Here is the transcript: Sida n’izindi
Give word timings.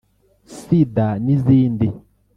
Sida 0.57 1.07
n’izindi 1.23 1.87